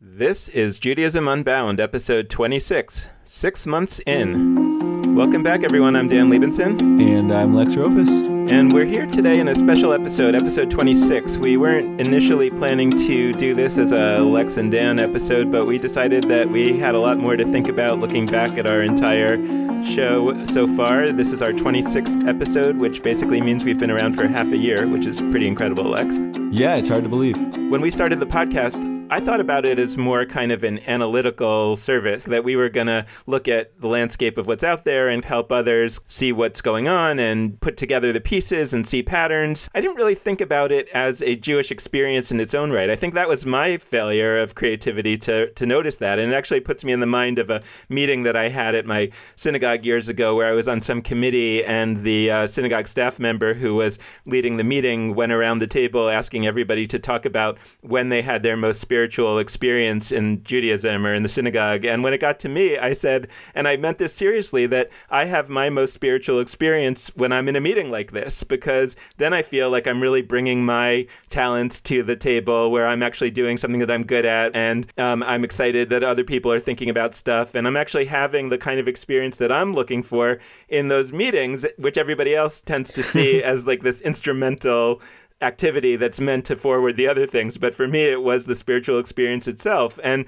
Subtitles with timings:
[0.00, 5.14] This is Judaism Unbound, episode 26, six months in.
[5.14, 5.94] Welcome back, everyone.
[5.96, 7.00] I'm Dan Libenson.
[7.00, 8.08] And I'm Lex Rofus.
[8.50, 11.38] And we're here today in a special episode, episode 26.
[11.38, 15.78] We weren't initially planning to do this as a Lex and Dan episode, but we
[15.78, 19.36] decided that we had a lot more to think about looking back at our entire
[19.84, 21.12] show so far.
[21.12, 24.88] This is our 26th episode, which basically means we've been around for half a year,
[24.88, 26.16] which is pretty incredible, Lex.
[26.50, 27.36] Yeah, it's hard to believe.
[27.70, 31.76] When we started the podcast, I thought about it as more kind of an analytical
[31.76, 35.22] service that we were going to look at the landscape of what's out there and
[35.22, 39.68] help others see what's going on and put together the pieces and see patterns.
[39.74, 42.88] I didn't really think about it as a Jewish experience in its own right.
[42.88, 46.18] I think that was my failure of creativity to, to notice that.
[46.18, 48.86] And it actually puts me in the mind of a meeting that I had at
[48.86, 53.20] my synagogue years ago where I was on some committee and the uh, synagogue staff
[53.20, 57.58] member who was leading the meeting went around the table asking everybody to talk about
[57.82, 61.84] when they had their most spiritual experience in Judaism or in the synagogue.
[61.84, 65.24] And when it got to me, I said, and I meant this seriously, that I
[65.24, 69.42] have my most spiritual experience when I'm in a meeting like this, because then I
[69.42, 73.80] feel like I'm really bringing my talents to the table where I'm actually doing something
[73.80, 74.54] that I'm good at.
[74.54, 77.54] And um, I'm excited that other people are thinking about stuff.
[77.54, 81.66] And I'm actually having the kind of experience that I'm looking for in those meetings,
[81.78, 85.00] which everybody else tends to see as like this instrumental
[85.44, 87.58] activity that's meant to forward the other things.
[87.58, 90.00] But for me, it was the spiritual experience itself.
[90.02, 90.26] And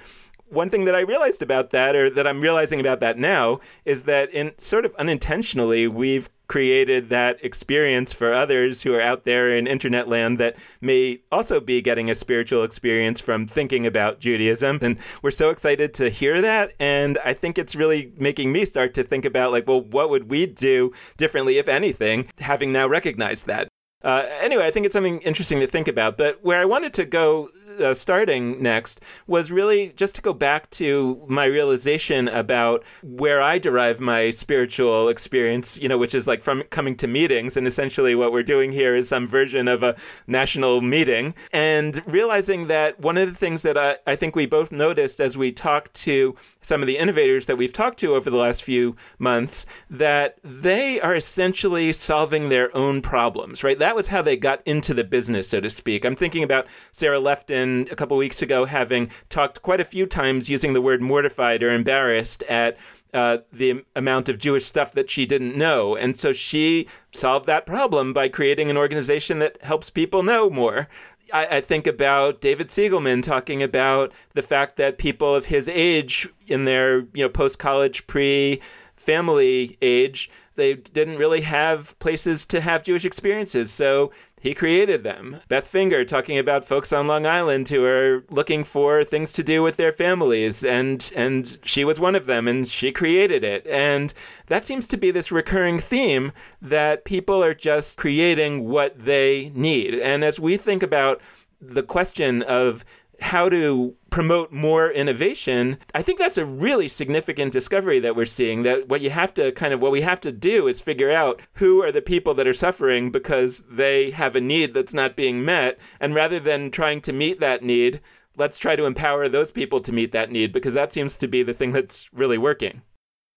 [0.48, 4.04] one thing that I realized about that, or that I'm realizing about that now, is
[4.04, 9.56] that in sort of unintentionally, we've created that experience for others who are out there
[9.56, 14.78] in internet land that may also be getting a spiritual experience from thinking about Judaism.
[14.82, 16.74] And we're so excited to hear that.
[16.78, 20.30] And I think it's really making me start to think about, like, well, what would
[20.30, 23.66] we do differently, if anything, having now recognized that?
[24.02, 26.16] Uh, anyway, I think it's something interesting to think about.
[26.16, 30.70] But where I wanted to go uh, starting next was really just to go back
[30.70, 36.42] to my realization about where I derive my spiritual experience, you know, which is like
[36.42, 37.56] from coming to meetings.
[37.56, 41.34] And essentially, what we're doing here is some version of a national meeting.
[41.52, 45.36] And realizing that one of the things that I, I think we both noticed as
[45.36, 48.96] we talked to some of the innovators that we've talked to over the last few
[49.18, 53.78] months that they are essentially solving their own problems, right?
[53.78, 56.04] That was how they got into the business, so to speak.
[56.04, 60.50] I'm thinking about Sarah Lefton a couple weeks ago having talked quite a few times
[60.50, 62.76] using the word mortified or embarrassed at
[63.14, 65.96] uh, the amount of Jewish stuff that she didn't know.
[65.96, 70.88] And so she solved that problem by creating an organization that helps people know more.
[71.32, 76.28] I, I, think about David Cygielman talking about the fact that people of his age,
[76.46, 78.60] in their you know post college, pre
[78.96, 83.72] family age, they didn't really have places to have Jewish experiences.
[83.72, 84.10] So
[84.46, 85.40] he created them.
[85.48, 89.60] Beth Finger talking about folks on Long Island who are looking for things to do
[89.60, 93.66] with their families and and she was one of them and she created it.
[93.66, 94.14] And
[94.46, 96.30] that seems to be this recurring theme
[96.62, 99.94] that people are just creating what they need.
[99.94, 101.20] And as we think about
[101.60, 102.84] the question of
[103.20, 108.62] how to promote more innovation, I think that's a really significant discovery that we're seeing.
[108.62, 111.40] That what you have to kind of what we have to do is figure out
[111.54, 115.44] who are the people that are suffering because they have a need that's not being
[115.44, 115.78] met.
[116.00, 118.00] And rather than trying to meet that need,
[118.36, 121.42] let's try to empower those people to meet that need because that seems to be
[121.42, 122.82] the thing that's really working.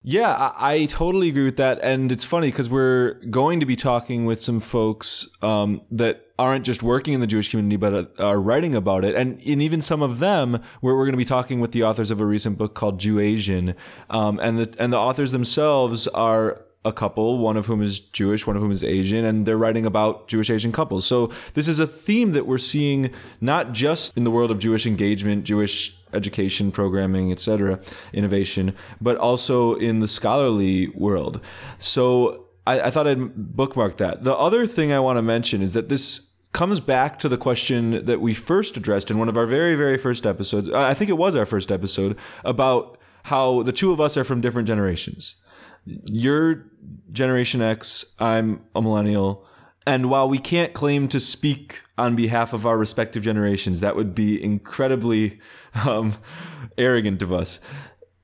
[0.02, 1.78] Yeah, I, I, totally agree with that.
[1.82, 6.64] And it's funny because we're going to be talking with some folks um, that aren't
[6.64, 9.14] just working in the Jewish community, but are writing about it.
[9.14, 12.10] And, and even some of them, we're, we're going to be talking with the authors
[12.10, 13.74] of a recent book called Jew-Asian.
[14.08, 18.46] Um, and, the, and the authors themselves are a couple, one of whom is Jewish,
[18.46, 21.04] one of whom is Asian, and they're writing about Jewish Asian couples.
[21.06, 23.10] So this is a theme that we're seeing
[23.42, 27.80] not just in the world of Jewish engagement, Jewish education, programming, etc.,
[28.14, 31.42] innovation, but also in the scholarly world.
[31.78, 34.24] So I, I thought I'd bookmark that.
[34.24, 38.04] The other thing I want to mention is that this comes back to the question
[38.04, 40.70] that we first addressed in one of our very, very first episodes.
[40.70, 44.40] I think it was our first episode about how the two of us are from
[44.40, 45.36] different generations.
[45.84, 46.66] You're
[47.12, 49.46] Generation X, I'm a millennial.
[49.86, 54.14] And while we can't claim to speak on behalf of our respective generations, that would
[54.14, 55.40] be incredibly
[55.86, 56.14] um,
[56.76, 57.60] arrogant of us.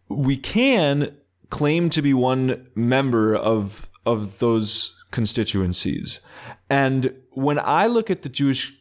[0.09, 1.17] We can
[1.51, 6.21] claim to be one member of of those constituencies.
[6.69, 8.75] And when I look at the Jewish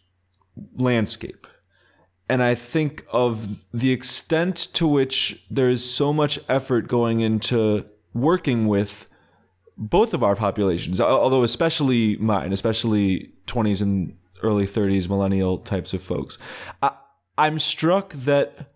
[0.78, 1.48] landscape,
[2.28, 7.86] and I think of the extent to which there is so much effort going into
[8.14, 9.08] working with
[9.78, 16.02] both of our populations, although especially mine, especially 20s and early 30s millennial types of
[16.02, 16.38] folks.
[16.82, 16.92] I,
[17.38, 18.72] I'm struck that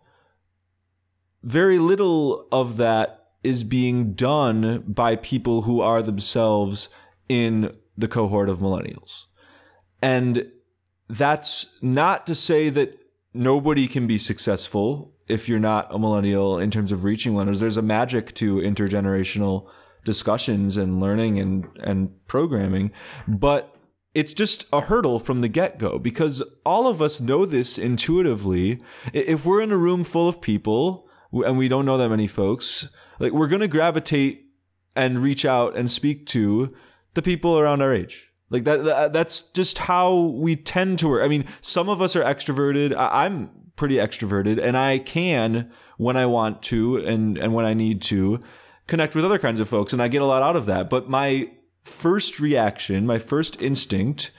[1.41, 6.89] very little of that is being done by people who are themselves
[7.29, 9.25] in the cohort of millennials.
[10.01, 10.51] And
[11.09, 12.97] that's not to say that
[13.33, 17.59] nobody can be successful if you're not a millennial in terms of reaching millennials.
[17.59, 19.69] There's a magic to intergenerational
[20.05, 22.91] discussions and learning and, and programming,
[23.27, 23.75] but
[24.15, 28.81] it's just a hurdle from the get go because all of us know this intuitively.
[29.13, 32.89] If we're in a room full of people and we don't know that many folks,
[33.19, 34.45] like we're going to gravitate
[34.95, 36.73] and reach out and speak to
[37.19, 38.31] the people around our age.
[38.49, 41.23] Like that, that, that's just how we tend to work.
[41.23, 42.95] I mean, some of us are extroverted.
[42.95, 47.73] I, I'm pretty extroverted and I can when I want to and, and when I
[47.73, 48.41] need to
[48.87, 50.89] connect with other kinds of folks and I get a lot out of that.
[50.89, 51.51] But my
[51.83, 54.31] first reaction, my first instinct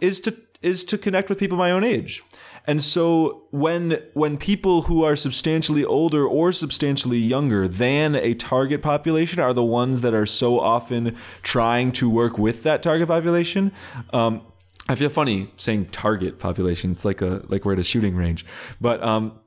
[0.00, 2.22] is to is to connect with people my own age.
[2.66, 8.82] And so when when people who are substantially older or substantially younger than a target
[8.82, 13.72] population are the ones that are so often trying to work with that target population,
[14.12, 14.42] um,
[14.88, 16.92] I feel funny saying target population.
[16.92, 18.44] It's like a like we're at a shooting range,
[18.80, 19.38] but um,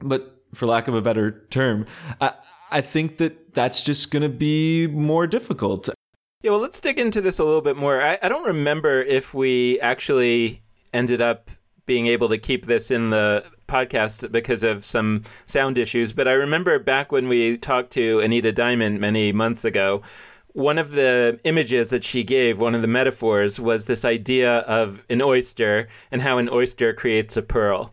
[0.00, 1.86] but for lack of a better term,
[2.20, 2.32] I
[2.70, 5.88] I think that that's just going to be more difficult.
[6.42, 8.00] Yeah, well, let's dig into this a little bit more.
[8.00, 10.62] I, I don't remember if we actually
[10.92, 11.50] ended up
[11.90, 16.34] being able to keep this in the podcast because of some sound issues, but I
[16.34, 20.00] remember back when we talked to Anita Diamant many months ago,
[20.52, 25.04] one of the images that she gave, one of the metaphors, was this idea of
[25.10, 27.92] an oyster and how an oyster creates a pearl.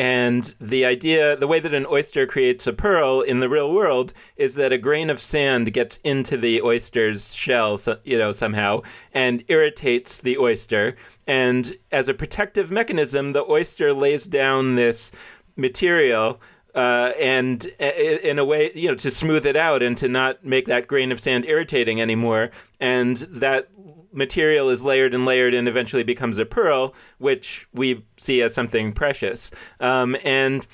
[0.00, 4.14] And the idea, the way that an oyster creates a pearl in the real world
[4.34, 8.80] is that a grain of sand gets into the oyster's shell, you know, somehow,
[9.12, 10.96] and irritates the oyster.
[11.26, 15.12] And as a protective mechanism, the oyster lays down this
[15.54, 16.40] material
[16.74, 20.66] uh, and in a way, you know, to smooth it out and to not make
[20.66, 22.50] that grain of sand irritating anymore.
[22.78, 23.68] And that
[24.12, 28.92] material is layered and layered and eventually becomes a pearl, which we see as something
[28.92, 29.50] precious.
[29.78, 30.66] Um, and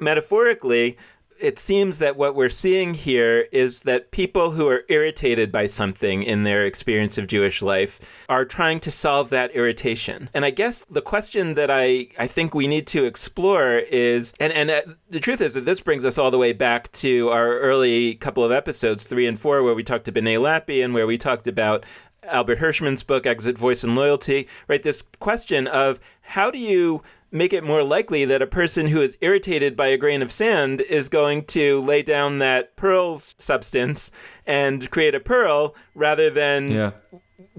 [0.00, 0.96] metaphorically,
[1.40, 6.22] it seems that what we're seeing here is that people who are irritated by something
[6.22, 10.30] in their experience of Jewish life are trying to solve that irritation.
[10.34, 14.52] And I guess the question that I, I think we need to explore is and,
[14.52, 14.80] and uh,
[15.10, 18.44] the truth is that this brings us all the way back to our early couple
[18.44, 21.46] of episodes, three and four, where we talked to Benay Lappe and where we talked
[21.46, 21.84] about
[22.24, 24.82] Albert Hirschman's book, Exit, Voice, and Loyalty, right?
[24.82, 29.16] This question of how do you make it more likely that a person who is
[29.20, 34.10] irritated by a grain of sand is going to lay down that pearl substance
[34.46, 36.90] and create a pearl rather than yeah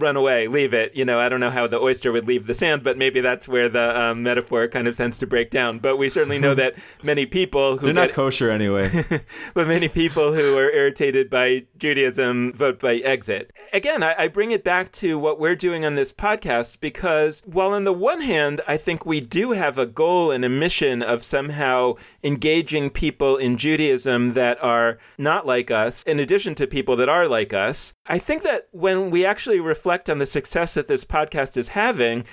[0.01, 0.96] run away, leave it.
[0.96, 3.48] You know, I don't know how the oyster would leave the sand, but maybe that's
[3.48, 5.80] where the um, metaphor kind of tends to break down.
[5.80, 9.06] But we certainly know that many people who they're not kosher anyway,
[9.54, 13.51] but many people who are irritated by Judaism vote by exit.
[13.74, 17.74] Again, I, I bring it back to what we're doing on this podcast because while
[17.74, 21.24] on the one hand, I think we do have a goal and a mission of
[21.24, 27.10] somehow engaging people in Judaism that are not like us, in addition to people that
[27.10, 27.94] are like us.
[28.06, 32.25] I think that when we actually reflect on the success that this podcast is having,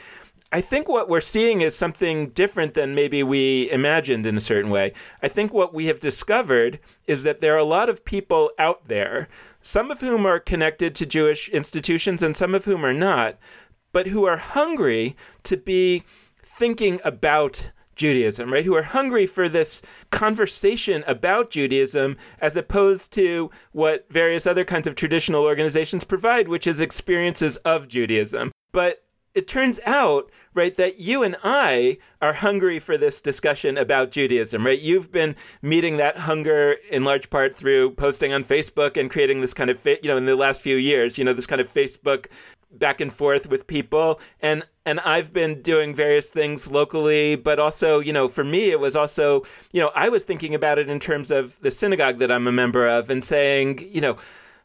[0.52, 4.70] I think what we're seeing is something different than maybe we imagined in a certain
[4.70, 4.92] way.
[5.22, 8.86] I think what we have discovered is that there are a lot of people out
[8.86, 9.28] there,
[9.60, 13.38] some of whom are connected to Jewish institutions and some of whom are not,
[13.90, 16.04] but who are hungry to be
[16.44, 18.64] thinking about Judaism, right?
[18.64, 24.86] Who are hungry for this conversation about Judaism as opposed to what various other kinds
[24.86, 28.52] of traditional organizations provide, which is experiences of Judaism.
[28.70, 29.02] But
[29.36, 34.64] it turns out, right, that you and I are hungry for this discussion about Judaism,
[34.64, 34.80] right?
[34.80, 39.52] You've been meeting that hunger in large part through posting on Facebook and creating this
[39.52, 42.28] kind of, you know, in the last few years, you know, this kind of Facebook
[42.78, 48.00] back and forth with people and and I've been doing various things locally but also
[48.00, 51.00] you know for me it was also you know I was thinking about it in
[51.00, 54.16] terms of the synagogue that I'm a member of and saying you know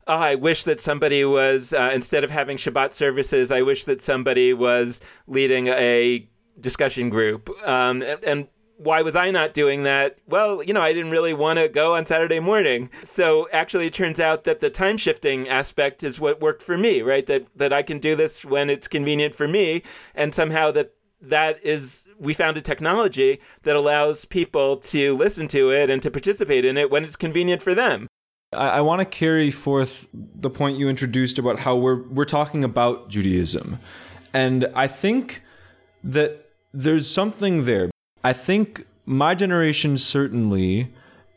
[0.08, 4.02] oh, I wish that somebody was uh, instead of having Shabbat services I wish that
[4.02, 6.28] somebody was leading a
[6.60, 7.50] discussion group.
[7.68, 8.48] Um, and, and
[8.84, 10.18] why was I not doing that?
[10.28, 12.90] Well, you know, I didn't really want to go on Saturday morning.
[13.04, 17.02] So actually it turns out that the time shifting aspect is what worked for me,
[17.02, 17.26] right?
[17.26, 19.84] That that I can do this when it's convenient for me
[20.16, 25.70] and somehow that that is we found a technology that allows people to listen to
[25.70, 28.08] it and to participate in it when it's convenient for them.
[28.52, 32.64] I, I want to carry forth the point you introduced about how we're we're talking
[32.64, 33.78] about Judaism.
[34.34, 35.44] And I think
[36.04, 37.91] that there's something there
[38.24, 40.94] I think my generation certainly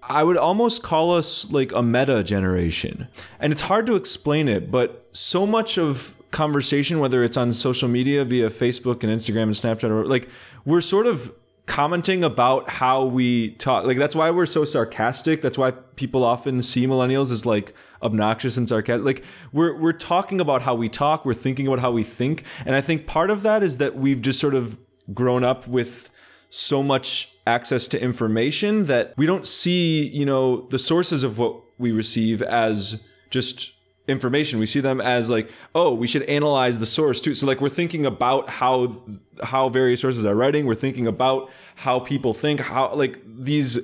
[0.09, 3.09] I would almost call us like a meta generation.
[3.41, 7.89] And it's hard to explain it, but so much of conversation, whether it's on social
[7.89, 10.29] media via Facebook and Instagram and Snapchat, or like
[10.65, 11.33] we're sort of
[11.67, 13.87] commenting about how we talk.
[13.87, 15.41] Like that's why we're so sarcastic.
[15.41, 17.73] That's why people often see millennials as like
[18.03, 19.05] obnoxious and sarcastic.
[19.07, 21.25] Like we're we're talking about how we talk.
[21.25, 22.45] We're thinking about how we think.
[22.67, 24.79] And I think part of that is that we've just sort of
[25.15, 26.11] grown up with
[26.55, 31.61] so much access to information that we don't see, you know, the sources of what
[31.79, 33.75] we receive as just
[34.07, 34.61] information.
[34.61, 37.35] We see them as like, oh, we should analyze the source too.
[37.35, 39.03] So like we're thinking about how
[39.43, 40.65] how various sources are writing.
[40.65, 43.81] We're thinking about how people think, how like these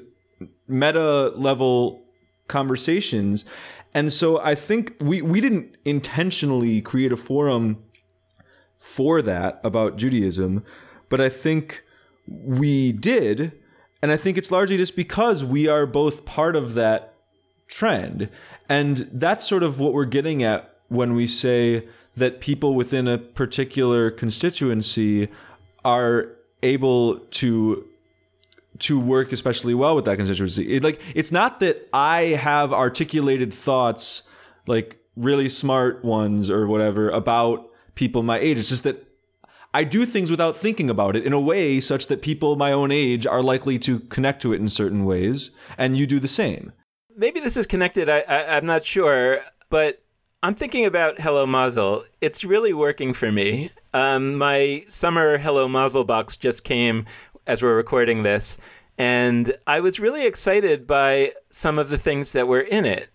[0.68, 2.04] meta level
[2.46, 3.44] conversations.
[3.94, 7.82] And so I think we we didn't intentionally create a forum
[8.78, 10.62] for that about Judaism,
[11.08, 11.82] but I think
[12.30, 13.52] we did.
[14.02, 17.14] And I think it's largely just because we are both part of that
[17.68, 18.30] trend.
[18.68, 23.18] And that's sort of what we're getting at when we say that people within a
[23.18, 25.28] particular constituency
[25.84, 27.86] are able to
[28.78, 30.76] to work especially well with that constituency.
[30.76, 34.22] It, like it's not that I have articulated thoughts
[34.66, 38.56] like really smart ones or whatever about people my age.
[38.56, 39.06] It's just that
[39.72, 42.90] I do things without thinking about it in a way such that people my own
[42.90, 46.72] age are likely to connect to it in certain ways, and you do the same
[47.20, 48.08] maybe this is connected.
[48.08, 50.02] I, I, am not sure, but
[50.42, 52.04] I'm thinking about Hello Mazel.
[52.22, 53.70] It's really working for me.
[53.92, 57.04] Um, my summer Hello Mazel box just came
[57.46, 58.58] as we're recording this,
[58.96, 63.10] and I was really excited by some of the things that were in it.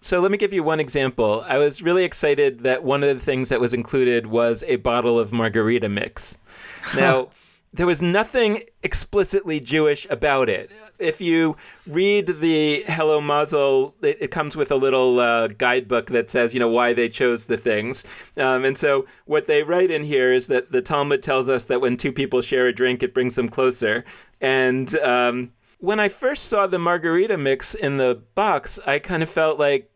[0.00, 1.44] So let me give you one example.
[1.46, 5.18] I was really excited that one of the things that was included was a bottle
[5.18, 6.38] of margarita mix.
[6.96, 7.28] Now,
[7.74, 10.70] there was nothing explicitly Jewish about it.
[10.98, 16.30] If you read the Hello Mazel, it, it comes with a little uh, guidebook that
[16.30, 18.04] says, you know, why they chose the things.
[18.38, 21.80] Um, and so what they write in here is that the Talmud tells us that
[21.80, 24.04] when two people share a drink, it brings them closer.
[24.40, 29.30] And um, when I first saw the margarita mix in the box, I kind of
[29.30, 29.90] felt like,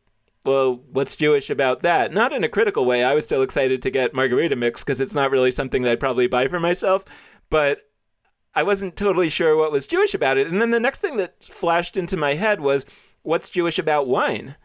[0.45, 2.12] well, what's Jewish about that?
[2.12, 3.05] Not in a critical way.
[3.05, 6.01] I was still excited to get margarita mix because it's not really something that I'd
[6.01, 7.05] probably buy for myself
[7.53, 7.83] but
[8.55, 10.47] I wasn't totally sure what was Jewish about it.
[10.47, 12.87] And then the next thing that flashed into my head was
[13.21, 14.57] what's Jewish about wine?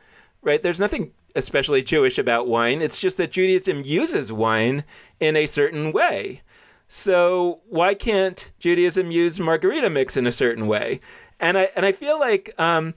[0.41, 0.63] Right?
[0.63, 2.81] There's nothing especially Jewish about wine.
[2.81, 4.85] It's just that Judaism uses wine
[5.19, 6.43] in a certain way.
[6.87, 10.99] So why can't Judaism use margarita mix in a certain way?
[11.39, 12.93] And I and I feel like um,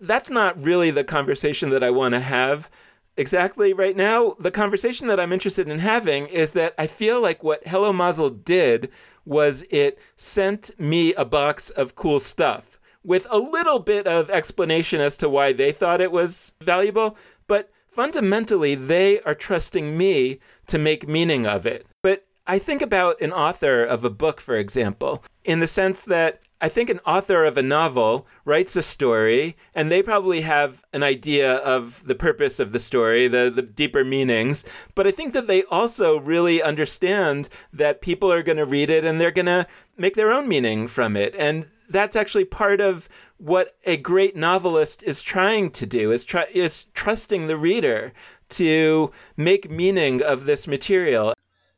[0.00, 2.70] that's not really the conversation that I want to have
[3.16, 4.36] exactly right now.
[4.38, 8.30] The conversation that I'm interested in having is that I feel like what Hello Mazel
[8.30, 8.90] did
[9.24, 15.00] was it sent me a box of cool stuff with a little bit of explanation
[15.00, 17.16] as to why they thought it was valuable,
[17.46, 21.86] but fundamentally they are trusting me to make meaning of it.
[22.02, 26.40] But I think about an author of a book, for example, in the sense that
[26.60, 31.02] I think an author of a novel writes a story, and they probably have an
[31.02, 34.64] idea of the purpose of the story, the, the deeper meanings.
[34.94, 39.04] But I think that they also really understand that people are going to read it
[39.04, 39.66] and they're going to
[39.98, 41.34] make their own meaning from it.
[41.36, 46.46] And that's actually part of what a great novelist is trying to do is try
[46.54, 48.12] is trusting the reader
[48.48, 51.34] to make meaning of this material.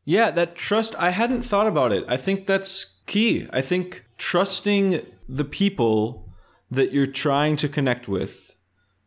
[0.08, 2.02] Yeah, that trust I hadn't thought about it.
[2.08, 3.46] I think that's key.
[3.52, 6.32] I think trusting the people
[6.70, 8.54] that you're trying to connect with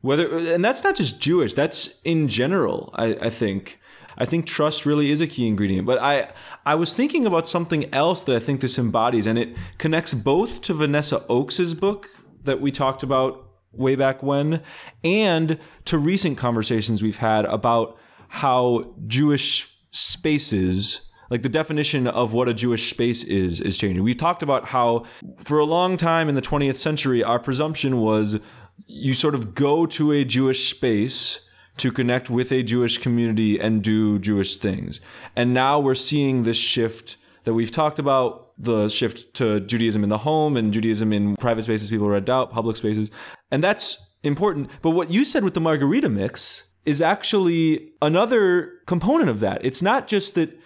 [0.02, 3.80] whether and that's not just jewish that's in general I, I think
[4.18, 6.30] i think trust really is a key ingredient but i
[6.66, 10.62] i was thinking about something else that i think this embodies and it connects both
[10.62, 12.10] to vanessa ochs's book
[12.44, 14.62] that we talked about way back when
[15.04, 17.98] and to recent conversations we've had about
[18.30, 24.04] how jewish spaces like the definition of what a Jewish space is is changing.
[24.04, 25.06] We talked about how
[25.38, 28.40] for a long time in the 20th century our presumption was
[28.86, 33.82] you sort of go to a Jewish space to connect with a Jewish community and
[33.82, 35.00] do Jewish things.
[35.36, 40.10] And now we're seeing this shift that we've talked about the shift to Judaism in
[40.10, 43.10] the home and Judaism in private spaces people rent out, public spaces.
[43.50, 44.70] And that's important.
[44.82, 49.64] But what you said with the margarita mix is actually another component of that.
[49.64, 50.60] It's not just that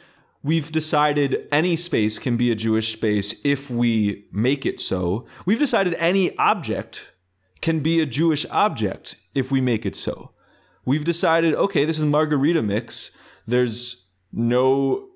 [0.44, 5.26] we've decided any space can be a Jewish space if we make it so.
[5.46, 7.14] We've decided any object
[7.62, 10.32] can be a Jewish object if we make it so.
[10.86, 13.12] We've decided, okay, this is margarita mix.
[13.48, 15.10] There's no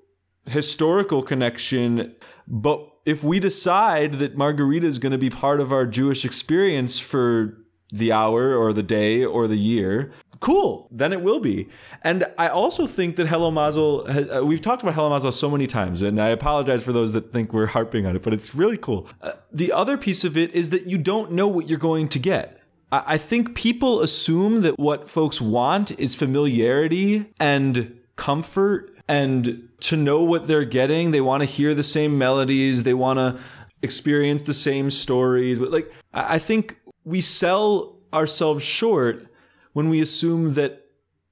[0.46, 2.16] historical connection,
[2.48, 6.98] but if we decide that margarita is going to be part of our Jewish experience
[6.98, 7.56] for
[7.90, 11.68] the hour or the day or the year, cool, then it will be.
[12.02, 15.50] And I also think that Hello Mazel, has, uh, we've talked about Hello Mazel so
[15.50, 18.54] many times, and I apologize for those that think we're harping on it, but it's
[18.54, 19.06] really cool.
[19.20, 22.18] Uh, the other piece of it is that you don't know what you're going to
[22.18, 22.60] get.
[22.90, 29.96] I, I think people assume that what folks want is familiarity and comfort and to
[29.96, 31.10] know what they're getting.
[31.10, 33.38] They want to hear the same melodies, they want to
[33.82, 35.58] experience the same stories.
[35.58, 39.26] Like, I think we sell ourselves short
[39.72, 40.86] when we assume that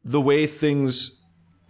[0.04, 1.18] the way things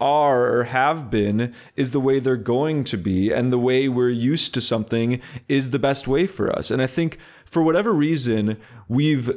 [0.01, 4.09] are or have been is the way they're going to be and the way we're
[4.09, 6.71] used to something is the best way for us.
[6.71, 8.59] And i think for whatever reason
[8.89, 9.31] we've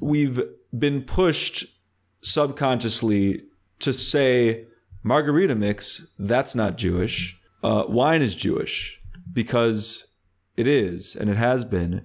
[0.00, 0.42] we've
[0.76, 1.64] been pushed
[2.22, 3.42] subconsciously
[3.78, 4.64] to say
[5.02, 7.38] margarita mix that's not jewish.
[7.62, 9.00] Uh, wine is jewish
[9.32, 10.06] because
[10.56, 12.04] it is and it has been.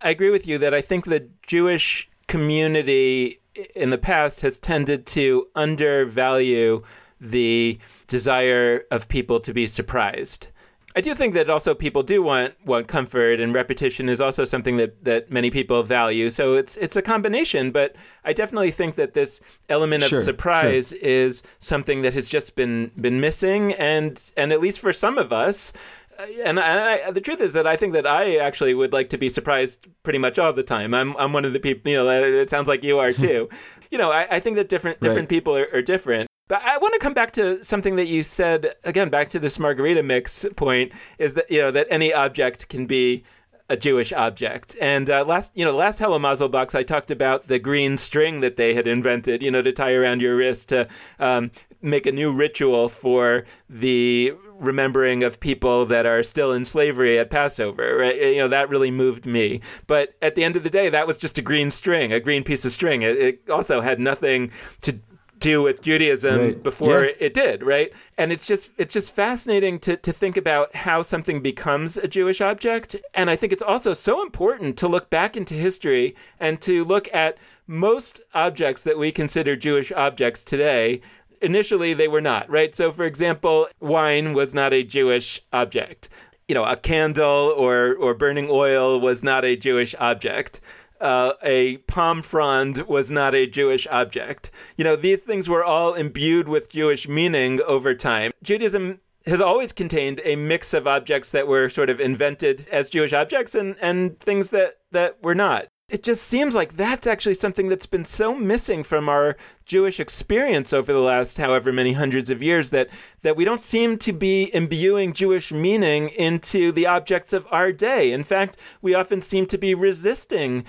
[0.00, 3.40] I agree with you that i think the jewish community
[3.74, 6.82] in the past has tended to undervalue
[7.20, 10.48] the desire of people to be surprised.
[10.96, 14.78] I do think that also people do want want comfort and repetition is also something
[14.78, 16.30] that, that many people value.
[16.30, 17.94] So it's it's a combination, but
[18.24, 20.98] I definitely think that this element of sure, surprise sure.
[21.02, 25.34] is something that has just been been missing and and at least for some of
[25.34, 25.74] us
[26.18, 29.18] Uh, and, I, the truth is that I think that I actually would like to
[29.18, 30.94] be surprised pretty much all the time.
[30.94, 31.90] I'm I'm one of the people.
[31.90, 33.48] You know, it sounds like you are too.
[33.90, 35.28] you know, I, I think that different different right.
[35.28, 36.28] people are, are different.
[36.48, 39.58] But I want to come back to something that you said again, back to this
[39.58, 43.24] margarita mix point, is that you know that any object can be
[43.68, 44.76] a Jewish object.
[44.80, 48.40] And uh, last, you know, last Hello Mazel box, I talked about the green string
[48.40, 51.50] that they had invented, you know, to tie around your wrist to um,
[51.82, 57.30] make a new ritual for the remembering of people that are still in slavery at
[57.30, 57.96] Passover.
[57.98, 58.16] Right?
[58.16, 59.60] You know, that really moved me.
[59.86, 62.44] But at the end of the day, that was just a green string, a green
[62.44, 63.02] piece of string.
[63.02, 65.00] It, it also had nothing to
[65.38, 66.62] do with Judaism right.
[66.62, 67.12] before yeah.
[67.20, 67.92] it did, right?
[68.16, 72.40] And it's just it's just fascinating to to think about how something becomes a Jewish
[72.40, 72.96] object.
[73.14, 77.12] And I think it's also so important to look back into history and to look
[77.14, 81.00] at most objects that we consider Jewish objects today
[81.40, 82.74] initially they were not, right?
[82.74, 86.08] So, for example, wine was not a Jewish object.
[86.48, 90.60] You know, a candle or, or burning oil was not a Jewish object.
[91.00, 94.50] Uh, a palm frond was not a Jewish object.
[94.76, 98.32] You know, these things were all imbued with Jewish meaning over time.
[98.42, 103.12] Judaism has always contained a mix of objects that were sort of invented as Jewish
[103.12, 107.68] objects and, and things that, that were not it just seems like that's actually something
[107.68, 112.42] that's been so missing from our Jewish experience over the last however many hundreds of
[112.42, 112.88] years that
[113.22, 118.10] that we don't seem to be imbuing Jewish meaning into the objects of our day.
[118.10, 120.64] In fact, we often seem to be resisting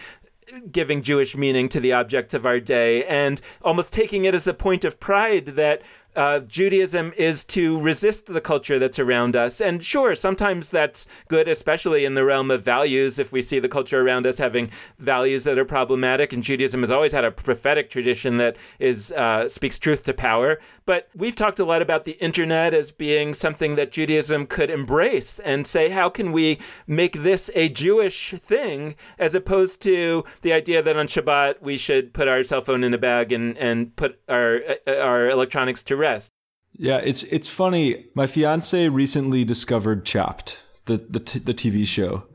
[0.71, 4.53] giving Jewish meaning to the objects of our day and almost taking it as a
[4.53, 5.81] point of pride that
[6.17, 9.61] uh, Judaism is to resist the culture that's around us.
[9.61, 13.69] And sure, sometimes that's good, especially in the realm of values, if we see the
[13.69, 16.33] culture around us having values that are problematic.
[16.33, 20.59] And Judaism has always had a prophetic tradition that is uh, speaks truth to power.
[20.87, 25.37] But we've talked a lot about the internet as being something that Judaism could embrace
[25.39, 30.81] and say, how can we make this a Jewish thing, as opposed to the idea
[30.81, 34.21] that on Shabbat we should put our cell phone in a bag and, and put
[34.29, 36.31] our uh, our electronics to rest.
[36.71, 38.05] Yeah, it's it's funny.
[38.15, 42.27] My fiance recently discovered Chopped, the the t- the TV show,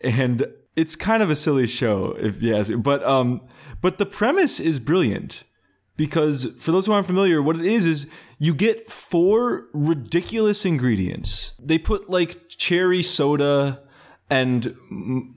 [0.00, 2.76] and it's kind of a silly show, if you ask me.
[2.76, 3.42] But um,
[3.82, 5.44] but the premise is brilliant
[5.98, 8.08] because for those who aren't familiar, what it is is
[8.38, 11.52] you get four ridiculous ingredients.
[11.58, 13.82] They put like cherry soda
[14.30, 14.74] and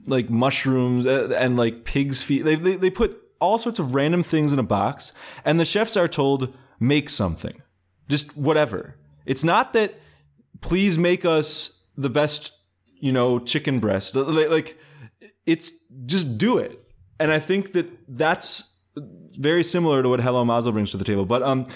[0.06, 2.44] like mushrooms uh, and like pig's feet.
[2.44, 5.12] They, they they put all sorts of random things in a box,
[5.44, 7.60] and the chefs are told make something
[8.08, 8.96] just whatever.
[9.26, 10.00] It's not that
[10.60, 12.52] please make us the best,
[13.00, 14.14] you know, chicken breast.
[14.14, 14.78] Like
[15.44, 15.72] it's
[16.06, 16.78] just do it.
[17.18, 21.24] And I think that that's very similar to what Hello Mazel brings to the table.
[21.24, 21.66] But um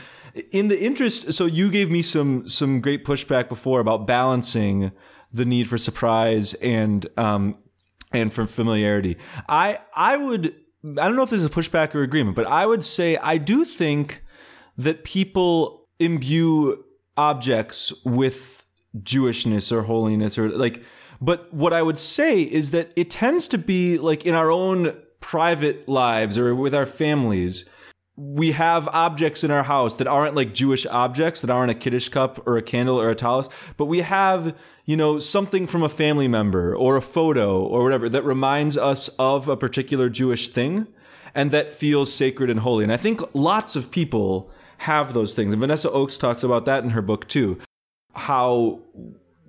[0.50, 4.92] in the interest so you gave me some some great pushback before about balancing
[5.32, 7.56] the need for surprise and um
[8.12, 9.16] and for familiarity.
[9.48, 12.66] I I would I don't know if this is a pushback or agreement, but I
[12.66, 14.22] would say I do think
[14.76, 16.84] that people imbue
[17.16, 18.66] objects with
[18.98, 20.84] Jewishness or holiness or like
[21.20, 24.94] but what I would say is that it tends to be like in our own
[25.20, 27.68] private lives or with our families
[28.16, 32.08] we have objects in our house that aren't like Jewish objects, that aren't a Kiddush
[32.08, 35.88] cup or a candle or a tallis, but we have, you know, something from a
[35.88, 40.86] family member or a photo or whatever that reminds us of a particular Jewish thing
[41.34, 42.84] and that feels sacred and holy.
[42.84, 45.52] And I think lots of people have those things.
[45.52, 47.58] And Vanessa Ochs talks about that in her book too.
[48.14, 48.80] How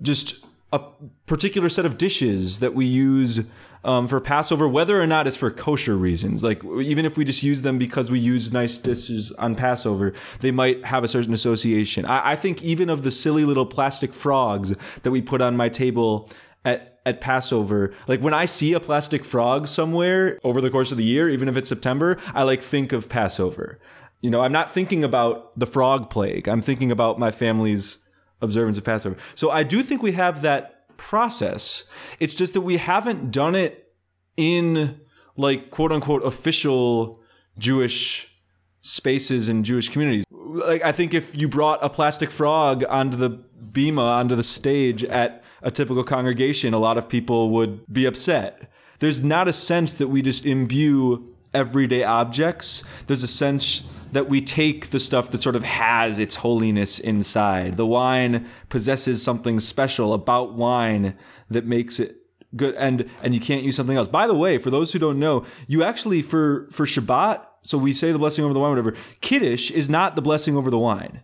[0.02, 0.80] just a
[1.24, 3.46] particular set of dishes that we use
[3.84, 6.42] um, for Passover, whether or not it's for kosher reasons.
[6.42, 10.50] Like even if we just use them because we use nice dishes on Passover, they
[10.50, 12.04] might have a certain association.
[12.04, 15.68] I, I think even of the silly little plastic frogs that we put on my
[15.68, 16.30] table
[16.64, 20.98] at at Passover, like when I see a plastic frog somewhere over the course of
[20.98, 23.78] the year, even if it's September, I like think of Passover.
[24.20, 26.48] You know, I'm not thinking about the frog plague.
[26.48, 27.98] I'm thinking about my family's
[28.42, 29.16] observance of Passover.
[29.34, 31.88] So I do think we have that process.
[32.20, 33.94] It's just that we haven't done it
[34.36, 35.00] in
[35.36, 37.22] like quote unquote official
[37.56, 38.34] Jewish
[38.82, 40.24] spaces and Jewish communities.
[40.30, 43.30] Like I think if you brought a plastic frog onto the
[43.72, 48.70] bima onto the stage at a typical congregation, a lot of people would be upset.
[48.98, 52.84] There's not a sense that we just imbue everyday objects.
[53.06, 57.76] There's a sense that we take the stuff that sort of has its holiness inside.
[57.76, 61.16] The wine possesses something special about wine
[61.50, 62.16] that makes it
[62.56, 64.08] good and and you can't use something else.
[64.08, 67.92] By the way, for those who don't know, you actually for for Shabbat, so we
[67.92, 68.94] say the blessing over the wine whatever.
[69.20, 71.20] Kiddush is not the blessing over the wine.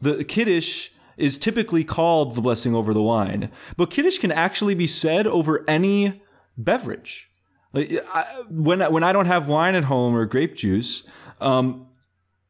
[0.00, 3.50] The Kiddush is typically called the blessing over the wine.
[3.76, 6.22] But Kiddush can actually be said over any
[6.56, 7.30] beverage.
[7.72, 11.08] Like I, when when I don't have wine at home or grape juice,
[11.40, 11.86] um,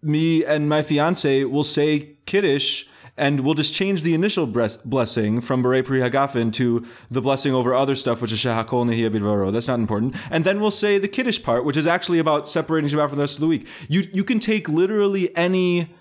[0.04, 2.86] me and my fiance will say Kiddush
[3.16, 7.72] and we'll just change the initial blessing from Borei Pri Hagafen to the blessing over
[7.72, 9.52] other stuff, which is Shehakol Nehiyah Bidvaro.
[9.52, 10.16] That's not important.
[10.30, 13.22] And then we'll say the Kiddush part, which is actually about separating Shabbat from the
[13.22, 13.68] rest of the week.
[13.88, 15.94] You, you can take literally any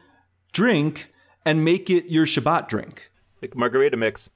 [0.54, 1.13] drink
[1.46, 3.12] and make it your Shabbat drink.
[3.42, 4.30] Like margarita mix.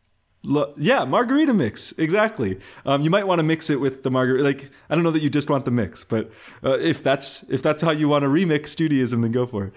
[0.48, 1.94] Lo- yeah, margarita mix.
[1.98, 2.58] Exactly.
[2.86, 4.46] Um, you might want to mix it with the margarita.
[4.46, 6.32] Like I don't know that you just want the mix, but
[6.64, 9.74] uh, if that's if that's how you want to remix Judaism, then go for it.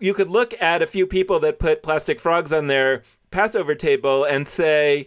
[0.00, 4.24] You could look at a few people that put plastic frogs on their Passover table
[4.24, 5.06] and say,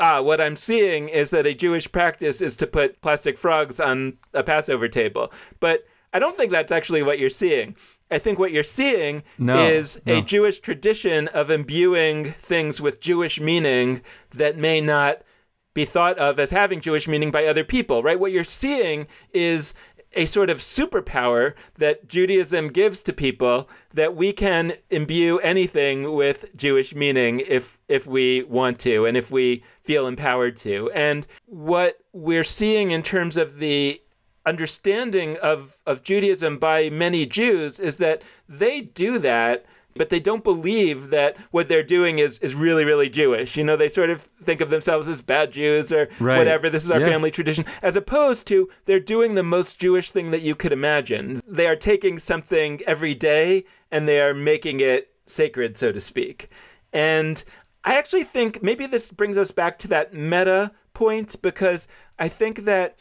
[0.00, 4.18] ah, what I'm seeing is that a Jewish practice is to put plastic frogs on
[4.34, 5.32] a Passover table.
[5.60, 7.76] But I don't think that's actually what you're seeing.
[8.12, 10.18] I think what you're seeing no, is no.
[10.18, 15.22] a Jewish tradition of imbuing things with Jewish meaning that may not
[15.74, 18.20] be thought of as having Jewish meaning by other people, right?
[18.20, 19.74] What you're seeing is
[20.14, 26.54] a sort of superpower that Judaism gives to people that we can imbue anything with
[26.54, 30.90] Jewish meaning if if we want to and if we feel empowered to.
[30.90, 34.01] And what we're seeing in terms of the
[34.44, 40.42] understanding of, of Judaism by many Jews is that they do that, but they don't
[40.42, 43.56] believe that what they're doing is, is really, really Jewish.
[43.56, 46.38] You know, they sort of think of themselves as bad Jews or right.
[46.38, 46.70] whatever.
[46.70, 47.08] This is our yeah.
[47.08, 51.42] family tradition, as opposed to they're doing the most Jewish thing that you could imagine.
[51.46, 56.48] They are taking something every day and they are making it sacred, so to speak.
[56.92, 57.42] And
[57.84, 62.64] I actually think maybe this brings us back to that meta point because I think
[62.64, 62.96] that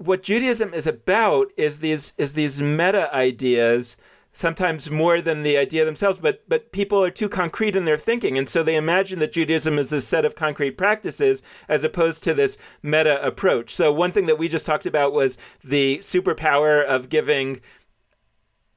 [0.00, 3.98] what Judaism is about is these is these meta ideas
[4.32, 8.38] sometimes more than the idea themselves but but people are too concrete in their thinking.
[8.38, 12.32] And so they imagine that Judaism is a set of concrete practices as opposed to
[12.32, 13.74] this meta approach.
[13.74, 17.60] So one thing that we just talked about was the superpower of giving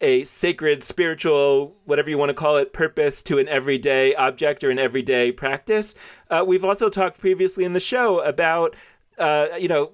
[0.01, 4.69] a sacred spiritual whatever you want to call it purpose to an everyday object or
[4.71, 5.95] an everyday practice.
[6.29, 8.75] Uh, we've also talked previously in the show about
[9.17, 9.93] uh, you know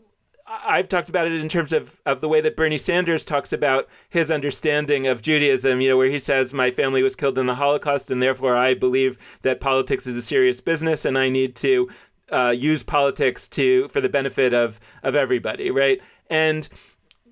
[0.52, 3.88] I've talked about it in terms of, of the way that Bernie Sanders talks about
[4.10, 7.56] his understanding of Judaism, you know, where he says, My family was killed in the
[7.56, 11.88] Holocaust, and therefore I believe that politics is a serious business and I need to
[12.32, 16.02] uh, use politics to for the benefit of, of everybody, right?
[16.32, 16.68] And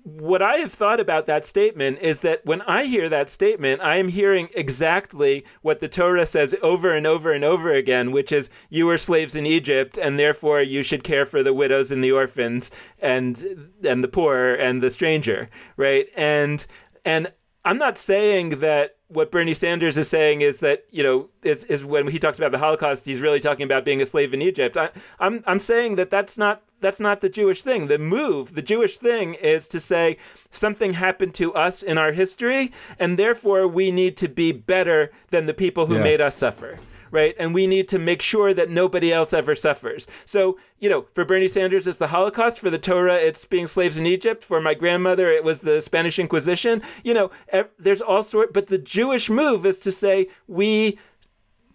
[0.08, 3.96] what I have thought about that statement is that when I hear that statement, I
[3.96, 8.48] am hearing exactly what the Torah says over and over and over again, which is
[8.70, 12.12] you were slaves in Egypt and therefore you should care for the widows and the
[12.12, 16.08] orphans and and the poor and the stranger, right?
[16.16, 16.66] And
[17.04, 17.32] and
[17.64, 21.84] I'm not saying that what Bernie Sanders is saying is that you know is, is
[21.84, 24.76] when he talks about the Holocaust, he's really talking about being a slave in Egypt.
[24.76, 27.88] I, I'm I'm saying that that's not that's not the Jewish thing.
[27.88, 30.16] The move, the Jewish thing, is to say
[30.50, 35.46] something happened to us in our history, and therefore we need to be better than
[35.46, 36.02] the people who yeah.
[36.02, 36.78] made us suffer.
[37.10, 37.34] right?
[37.38, 40.06] And we need to make sure that nobody else ever suffers.
[40.24, 42.58] So, you know, for Bernie Sanders, it's the Holocaust.
[42.58, 44.44] For the Torah, it's being slaves in Egypt.
[44.44, 46.82] For my grandmother, it was the Spanish Inquisition.
[47.02, 47.30] You know,
[47.78, 48.52] there's all sort.
[48.52, 50.98] But the Jewish move is to say we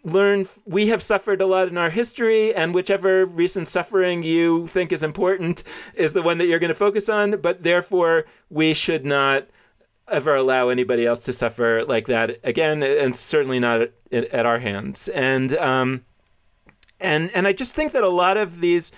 [0.03, 4.91] learn we have suffered a lot in our history and whichever recent suffering you think
[4.91, 5.63] is important
[5.93, 9.47] is the one that you're going to focus on but therefore we should not
[10.07, 14.59] ever allow anybody else to suffer like that again, and certainly not at, at our
[14.59, 15.07] hands.
[15.09, 16.05] And um,
[16.99, 18.91] and and I just think that a lot of these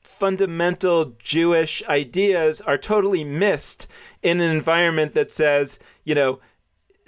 [0.00, 3.86] fundamental Jewish ideas are totally missed
[4.22, 6.40] in an environment that says, you know,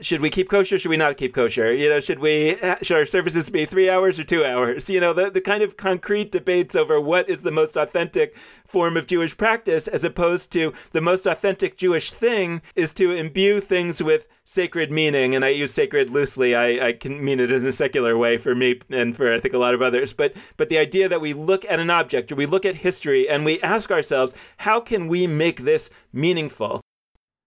[0.00, 0.78] should we keep kosher?
[0.78, 1.72] Should we not keep kosher?
[1.72, 4.90] You know, should we uh, should our services be three hours or two hours?
[4.90, 8.96] You know, the the kind of concrete debates over what is the most authentic form
[8.96, 14.02] of Jewish practice, as opposed to the most authentic Jewish thing is to imbue things
[14.02, 15.34] with sacred meaning.
[15.34, 16.54] And I use sacred loosely.
[16.54, 19.54] I, I can mean it in a secular way for me and for I think
[19.54, 20.12] a lot of others.
[20.12, 23.28] But but the idea that we look at an object or we look at history
[23.28, 26.85] and we ask ourselves, how can we make this meaningful?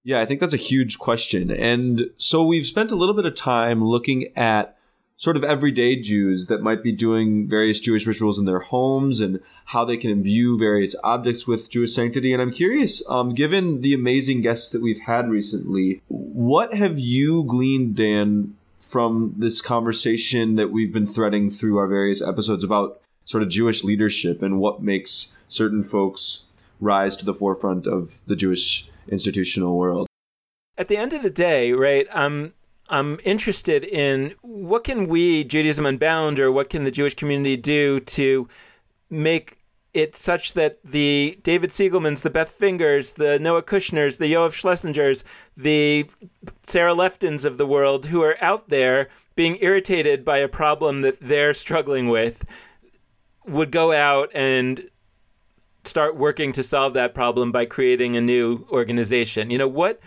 [0.04, 1.52] Yeah, I think that's a huge question.
[1.52, 4.78] And so we've spent a little bit of time looking at
[5.18, 9.42] sort of everyday Jews that might be doing various Jewish rituals in their homes and
[9.66, 12.32] how they can imbue various objects with Jewish sanctity.
[12.32, 17.44] And I'm curious, um, given the amazing guests that we've had recently, what have you
[17.44, 23.44] gleaned, Dan, from this conversation that we've been threading through our various episodes about sort
[23.44, 26.46] of Jewish leadership and what makes certain folks
[26.80, 30.08] rise to the forefront of the Jewish institutional world.
[30.78, 32.54] At the end of the day, right, I'm
[32.90, 38.00] I'm interested in what can we, Judaism Unbound, or what can the Jewish community do
[38.00, 38.48] to
[39.10, 39.60] make
[39.94, 45.24] it such that the David Cygielmans, the Beth Fingers, the Noah Kushners, the Yoav Schlesingers,
[45.58, 46.10] the
[46.66, 51.20] Sarah Leftons of the world who are out there being irritated by a problem that
[51.20, 52.46] they're struggling with
[53.46, 54.90] would go out and
[55.86, 59.50] start working to solve that problem by creating a new organization.
[59.50, 60.00] You know, what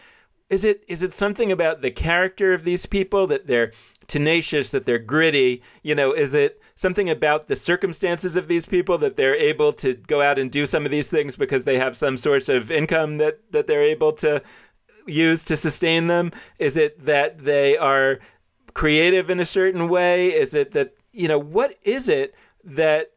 [0.49, 3.73] is it is it something about the character of these people that they're
[4.07, 5.63] tenacious, that they're gritty?
[5.83, 9.95] You know, is it something about the circumstances of these people that they're able to
[9.95, 13.19] go out and do some of these things because they have some source of income
[13.19, 14.43] that that they're able to
[15.07, 16.33] use to sustain them?
[16.59, 18.21] Is it that they are
[18.75, 20.29] creative in a certain way?
[20.29, 23.13] Is it that, you know, what is it that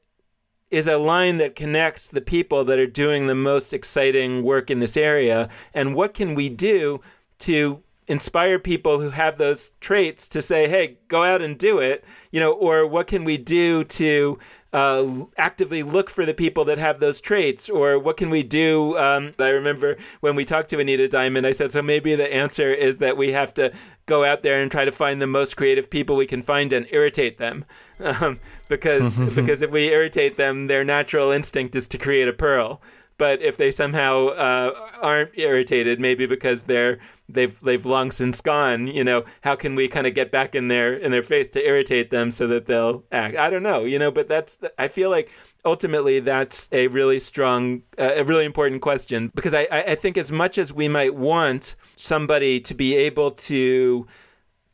[0.71, 4.79] is a line that connects the people that are doing the most exciting work in
[4.79, 5.49] this area.
[5.73, 7.01] And what can we do
[7.39, 12.03] to inspire people who have those traits to say, hey, go out and do it?
[12.31, 14.39] You know, or what can we do to
[14.75, 18.97] uh, actively look for the people that have those traits, or what can we do?
[18.97, 22.73] Um, I remember when we talked to Anita Diamant, I said, so maybe the answer
[22.73, 23.71] is that we have to
[24.05, 26.87] go out there and try to find the most creative people we can find and
[26.91, 27.63] irritate them,
[28.01, 28.37] um,
[28.67, 32.81] because because if we irritate them, their natural instinct is to create a pearl.
[33.17, 36.99] But if they somehow uh, aren't irritated, maybe because they're
[37.29, 40.67] they've they've long since gone, you know, how can we kind of get back in
[40.67, 43.37] their in their face to irritate them so that they'll act?
[43.37, 45.31] I don't know, you know, but that's I feel like
[45.63, 50.31] ultimately that's a really strong uh, a really important question because I I think as
[50.31, 54.07] much as we might want somebody to be able to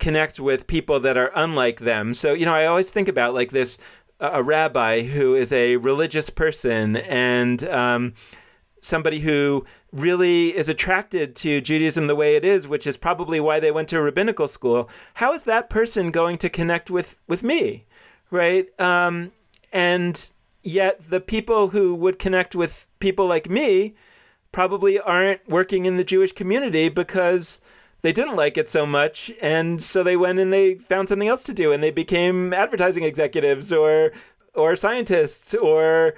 [0.02, 2.14] connect with people that are unlike them.
[2.14, 3.78] So, you know, I always think about like this
[4.22, 8.14] a rabbi who is a religious person and um,
[8.80, 13.60] somebody who really is attracted to Judaism the way it is, which is probably why
[13.60, 14.90] they went to rabbinical school.
[15.16, 17.86] How is that person going to connect with with me,
[18.30, 18.68] right?
[18.80, 19.32] Um,
[19.74, 20.32] and
[20.64, 23.96] yet, the people who would connect with people like me
[24.52, 27.62] probably aren't working in the Jewish community because
[28.02, 31.44] they didn't like it so much and so they went and they found something else
[31.44, 34.12] to do and they became advertising executives or
[34.54, 36.14] or scientists or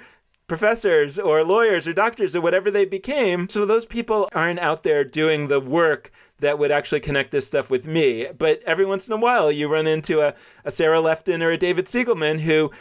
[0.47, 3.47] professors or lawyers or doctors or whatever they became.
[3.47, 7.69] So those people aren't out there doing the work that would actually connect this stuff
[7.69, 8.27] with me.
[8.37, 10.33] But every once in a while you run into a,
[10.65, 12.71] a sarah lefton or a david cygielman who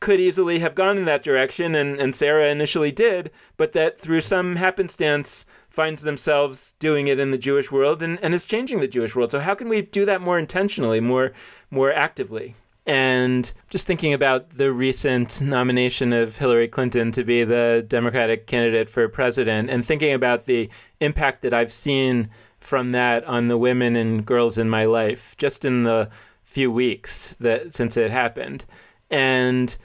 [0.00, 4.20] could easily have gone in that direction and, and sarah initially did but that through
[4.20, 5.44] some happenstance
[5.78, 9.30] finds themselves doing it in the Jewish world and, and is changing the Jewish world.
[9.30, 11.30] So how can we do that more intentionally, more
[11.70, 12.56] more actively?
[12.84, 18.90] And just thinking about the recent nomination of Hillary Clinton to be the Democratic candidate
[18.90, 23.94] for president, and thinking about the impact that I've seen from that on the women
[23.94, 26.10] and girls in my life just in the
[26.42, 28.64] few weeks that since it happened.
[29.10, 29.78] And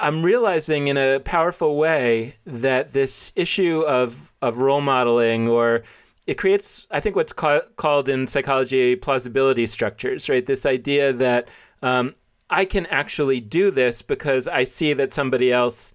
[0.00, 5.82] I'm realizing in a powerful way that this issue of of role modeling or
[6.26, 10.44] it creates, I think, what's ca- called in psychology plausibility structures, right?
[10.44, 11.48] This idea that
[11.80, 12.14] um,
[12.50, 15.94] I can actually do this because I see that somebody else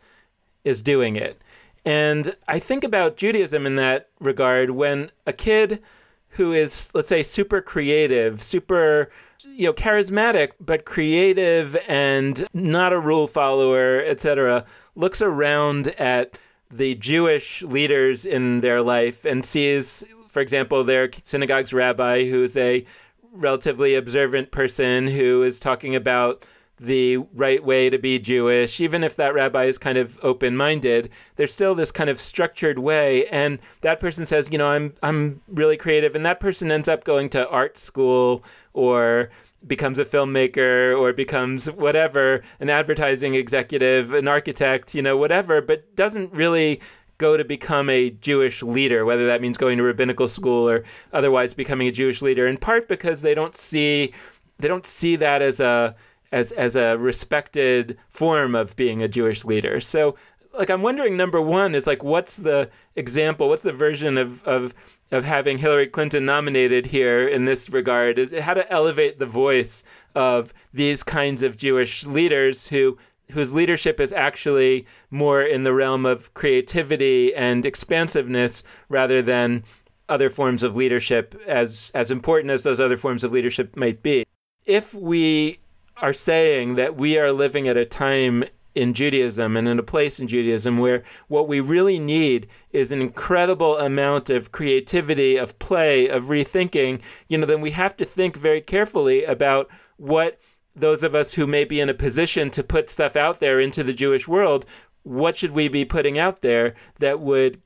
[0.64, 1.40] is doing it.
[1.86, 5.84] And I think about Judaism in that regard when a kid
[6.30, 9.12] who is, let's say, super creative, super
[9.52, 16.38] you know charismatic but creative and not a rule follower etc looks around at
[16.72, 22.86] the jewish leaders in their life and sees for example their synagogue's rabbi who's a
[23.32, 26.46] relatively observant person who is talking about
[26.80, 31.10] the right way to be Jewish, even if that rabbi is kind of open minded,
[31.36, 33.28] there's still this kind of structured way.
[33.28, 37.04] And that person says, you know, I'm I'm really creative, and that person ends up
[37.04, 39.30] going to art school or
[39.66, 45.96] becomes a filmmaker or becomes whatever, an advertising executive, an architect, you know, whatever, but
[45.96, 46.82] doesn't really
[47.18, 50.84] go to become a Jewish leader, whether that means going to rabbinical school or
[51.14, 54.14] otherwise becoming a Jewish leader, in part because they don't see
[54.60, 55.96] they don't see that as a
[56.34, 59.80] as as a respected form of being a Jewish leader.
[59.80, 60.18] So
[60.54, 64.74] like I'm wondering number 1 is like what's the example, what's the version of of
[65.12, 69.28] of having Hillary Clinton nominated here in this regard is it how to elevate the
[69.28, 69.84] voice
[70.16, 72.98] of these kinds of Jewish leaders who
[73.32, 79.64] whose leadership is actually more in the realm of creativity and expansiveness rather than
[80.10, 84.26] other forms of leadership as as important as those other forms of leadership might be.
[84.66, 85.60] If we
[85.98, 88.44] are saying that we are living at a time
[88.76, 93.02] in Judaism and in a place in Judaism where what we really need is an
[93.02, 98.36] incredible amount of creativity, of play, of rethinking, you know, then we have to think
[98.36, 100.40] very carefully about what
[100.76, 103.84] those of us who may be in a position to put stuff out there into
[103.84, 104.66] the Jewish world,
[105.04, 107.62] what should we be putting out there that would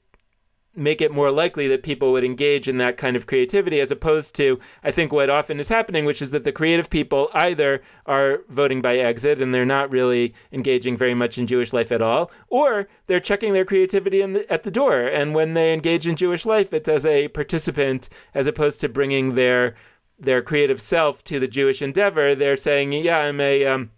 [0.77, 4.35] make it more likely that people would engage in that kind of creativity as opposed
[4.35, 8.41] to I think what often is happening which is that the creative people either are
[8.47, 12.31] voting by exit and they're not really engaging very much in Jewish life at all
[12.49, 15.01] or they're checking their creativity the, at the door.
[15.01, 19.33] And when they engage in Jewish life it's as a participant as opposed to bringing
[19.35, 19.75] their
[20.19, 22.35] their creative self to the Jewish endeavor.
[22.35, 23.91] They're saying yeah I'm a um,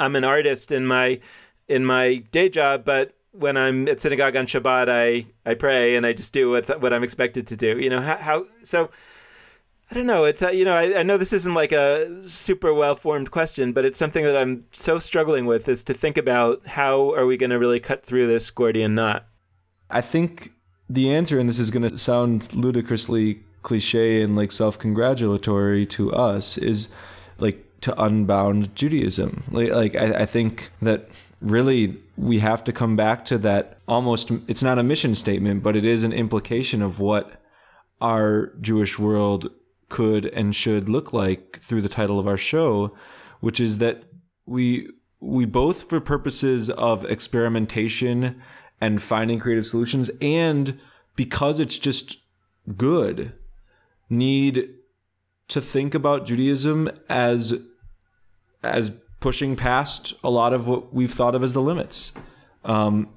[0.00, 1.20] I'm an artist in my
[1.68, 6.06] in my day job but when I'm at synagogue on Shabbat, I, I pray and
[6.06, 7.78] I just do what's, what I'm expected to do.
[7.78, 8.90] You know, how, how so
[9.90, 10.24] I don't know.
[10.24, 13.72] It's, uh, you know, I, I know this isn't like a super well formed question,
[13.72, 17.36] but it's something that I'm so struggling with is to think about how are we
[17.36, 19.26] going to really cut through this Gordian knot?
[19.88, 20.52] I think
[20.88, 26.12] the answer, and this is going to sound ludicrously cliche and like self congratulatory to
[26.12, 26.88] us, is
[27.38, 29.44] like to unbound Judaism.
[29.52, 31.08] Like, like I, I think that
[31.40, 35.76] really we have to come back to that almost it's not a mission statement but
[35.76, 37.42] it is an implication of what
[38.00, 39.50] our jewish world
[39.88, 42.94] could and should look like through the title of our show
[43.40, 44.04] which is that
[44.46, 44.88] we
[45.20, 48.40] we both for purposes of experimentation
[48.80, 50.78] and finding creative solutions and
[51.14, 52.18] because it's just
[52.76, 53.32] good
[54.08, 54.68] need
[55.48, 57.60] to think about judaism as
[58.62, 58.92] as
[59.26, 62.12] pushing past a lot of what we've thought of as the limits,
[62.64, 63.08] um,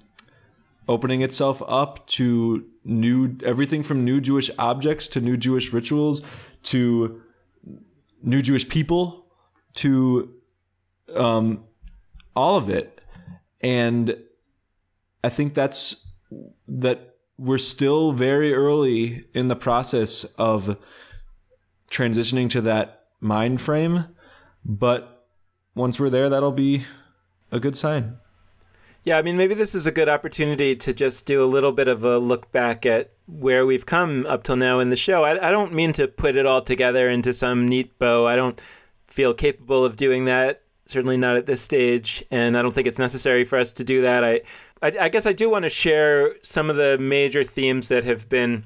[0.88, 6.24] opening itself up to new everything from new Jewish objects to new Jewish rituals
[6.64, 7.22] to
[8.24, 9.28] new Jewish people
[9.76, 10.34] to
[11.14, 11.66] um,
[12.36, 13.02] all of it,
[13.62, 14.18] and
[15.24, 16.12] I think that's
[16.68, 20.76] that we're still very early in the process of
[21.92, 24.06] transitioning to that mind frame,
[24.66, 25.19] but
[25.80, 26.84] once we're there, that'll be
[27.52, 28.18] a good sign.
[29.06, 31.88] Yeah, I mean, maybe this is a good opportunity to just do a little bit
[31.88, 35.24] of a look back at where we've come up till now in the show.
[35.24, 38.28] I, I don't mean to put it all together into some neat bow.
[38.28, 38.60] I don't
[39.08, 43.00] feel capable of doing that, certainly not at this stage, and I don't think it's
[43.00, 44.24] necessary for us to do that.
[44.24, 44.42] I,
[44.82, 48.28] I, I guess I do want to share some of the major themes that have
[48.28, 48.66] been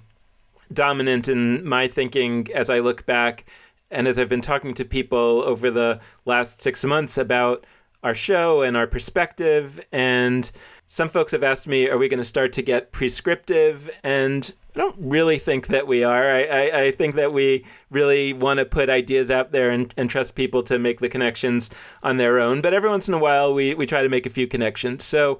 [0.73, 3.45] dominant in my thinking as I look back
[3.93, 7.65] and as I've been talking to people over the last six months about
[8.03, 10.51] our show and our perspective, and
[10.85, 13.89] some folks have asked me, are we going to start to get prescriptive?
[14.03, 16.23] And I don't really think that we are.
[16.23, 20.09] I, I, I think that we really want to put ideas out there and, and
[20.09, 21.69] trust people to make the connections
[22.01, 22.61] on their own.
[22.61, 25.05] But every once in a while, we, we try to make a few connections.
[25.05, 25.39] So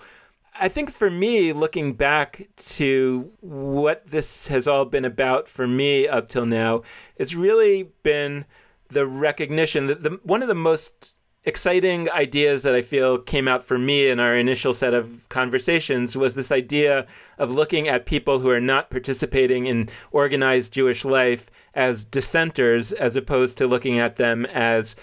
[0.59, 6.07] I think for me, looking back to what this has all been about for me
[6.07, 6.83] up till now,
[7.15, 8.45] it's really been
[8.89, 13.63] the recognition that the one of the most exciting ideas that I feel came out
[13.63, 17.05] for me in our initial set of conversations was this idea
[17.37, 23.15] of looking at people who are not participating in organized Jewish life as dissenters as
[23.15, 24.95] opposed to looking at them as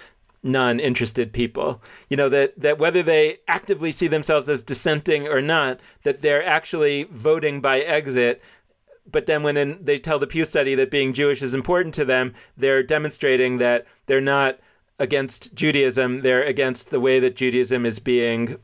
[0.43, 5.78] non-interested people you know that that whether they actively see themselves as dissenting or not
[6.03, 8.41] that they're actually voting by exit
[9.11, 12.05] but then when in, they tell the Pew study that being Jewish is important to
[12.05, 14.59] them, they're demonstrating that they're not
[14.99, 18.57] against Judaism, they're against the way that Judaism is being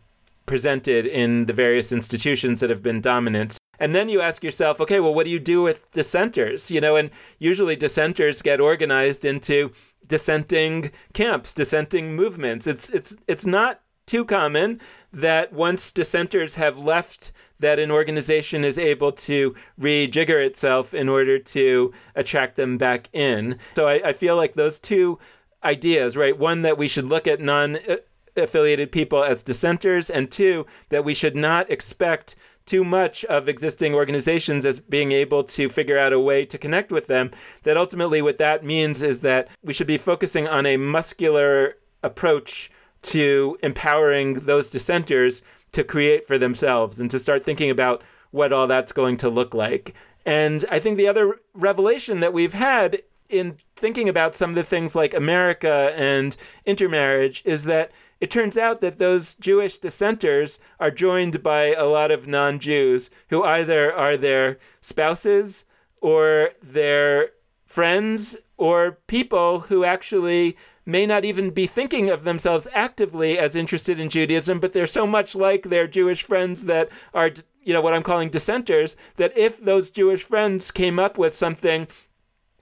[0.44, 3.58] presented in the various institutions that have been dominant.
[3.78, 6.70] And then you ask yourself, okay, well, what do you do with dissenters?
[6.70, 9.72] You know, and usually dissenters get organized into
[10.06, 12.66] dissenting camps, dissenting movements.
[12.66, 14.80] It's it's it's not too common
[15.12, 21.38] that once dissenters have left that an organization is able to rejigger itself in order
[21.38, 23.58] to attract them back in.
[23.74, 25.18] So I, I feel like those two
[25.64, 26.38] ideas, right?
[26.38, 27.96] One, that we should look at non uh,
[28.36, 32.36] affiliated people as dissenters, and two, that we should not expect
[32.66, 36.92] too much of existing organizations as being able to figure out a way to connect
[36.92, 37.30] with them.
[37.62, 42.70] That ultimately, what that means is that we should be focusing on a muscular approach
[43.02, 45.42] to empowering those dissenters
[45.72, 49.54] to create for themselves and to start thinking about what all that's going to look
[49.54, 49.94] like.
[50.24, 54.64] And I think the other revelation that we've had in thinking about some of the
[54.64, 60.90] things like America and intermarriage is that it turns out that those Jewish dissenters are
[60.90, 65.64] joined by a lot of non Jews who either are their spouses
[66.00, 67.30] or their
[67.64, 70.56] friends or people who actually
[70.86, 75.06] may not even be thinking of themselves actively as interested in Judaism, but they're so
[75.06, 79.60] much like their Jewish friends that are, you know, what I'm calling dissenters, that if
[79.60, 81.88] those Jewish friends came up with something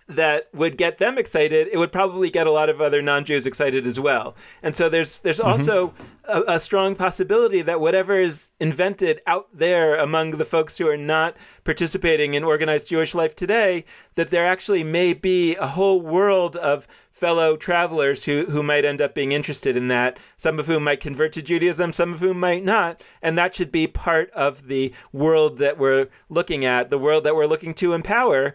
[0.07, 3.86] that would get them excited, it would probably get a lot of other non-Jews excited
[3.86, 4.36] as well.
[4.62, 5.48] And so there's there's mm-hmm.
[5.48, 5.94] also
[6.24, 10.96] a, a, strong possibility that whatever is invented out there among the folks who are
[10.96, 13.84] not participating in organized Jewish life today,
[14.14, 19.00] that there actually may be a whole world of fellow travelers who who might end
[19.00, 20.18] up being interested in that.
[20.36, 23.72] Some of whom might convert to Judaism, some of whom might not, and that should
[23.72, 27.94] be part of the world that we're looking at, the world that we're looking to
[27.94, 28.55] empower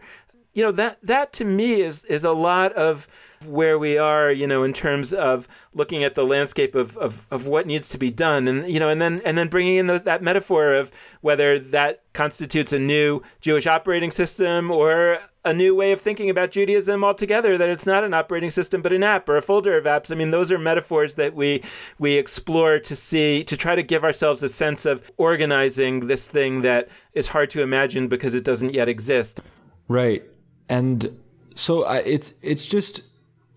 [0.59, 3.07] you know that that to me is is a lot of
[3.45, 7.47] where we are, you know, in terms of looking at the landscape of, of, of
[7.47, 10.03] what needs to be done, and you know, and then and then bringing in those,
[10.03, 10.91] that metaphor of
[11.21, 16.51] whether that constitutes a new Jewish operating system or a new way of thinking about
[16.51, 17.57] Judaism altogether.
[17.57, 20.11] That it's not an operating system, but an app or a folder of apps.
[20.11, 21.63] I mean, those are metaphors that we
[21.99, 26.63] we explore to see to try to give ourselves a sense of organizing this thing
[26.63, 29.39] that is hard to imagine because it doesn't yet exist.
[29.87, 30.23] Right
[30.69, 31.19] and
[31.55, 33.01] so I, it's it's just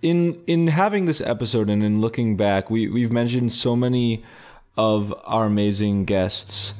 [0.01, 4.25] in in having this episode and in looking back, we we've mentioned so many
[4.77, 6.75] of our amazing guests,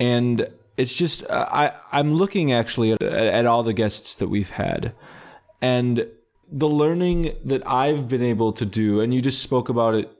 [0.00, 4.50] and it's just uh, I I'm looking actually at, at all the guests that we've
[4.50, 4.94] had,
[5.62, 6.08] and
[6.50, 10.10] the learning that I've been able to do, and you just spoke about it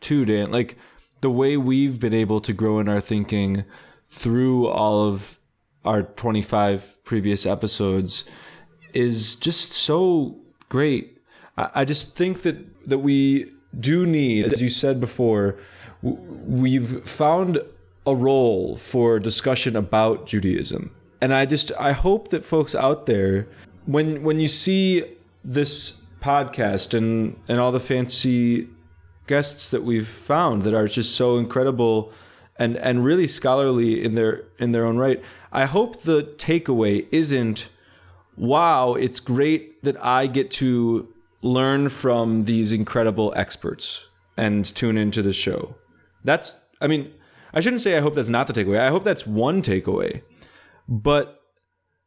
[0.00, 0.52] too, Dan.
[0.52, 0.76] Like
[1.22, 3.64] the way we've been able to grow in our thinking
[4.08, 5.38] through all of
[5.84, 8.24] our 25 previous episodes
[8.94, 10.36] is just so
[10.68, 11.18] great.
[11.56, 15.58] I, I just think that that we do need, as you said before,
[16.02, 17.60] we've found
[18.06, 20.94] a role for discussion about Judaism.
[21.20, 23.48] And I just I hope that folks out there
[23.86, 25.04] when when you see
[25.44, 28.68] this podcast and and all the fancy
[29.26, 32.12] guests that we've found that are just so incredible
[32.58, 35.22] and and really scholarly in their in their own right,
[35.52, 37.68] I hope the takeaway isn't
[38.36, 41.12] wow, it's great that I get to
[41.42, 45.76] learn from these incredible experts and tune into the show.
[46.24, 47.12] That's, I mean,
[47.54, 48.80] I shouldn't say I hope that's not the takeaway.
[48.80, 50.22] I hope that's one takeaway.
[50.88, 51.40] But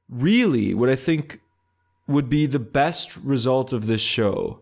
[0.09, 1.39] really, what I think
[2.07, 4.61] would be the best result of this show